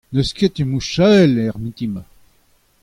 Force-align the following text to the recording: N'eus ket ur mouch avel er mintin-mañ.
N'eus 0.13 0.31
ket 0.37 0.55
ur 0.61 0.67
mouch 0.71 0.97
avel 1.07 1.33
er 1.43 1.55
mintin-mañ. 1.61 2.07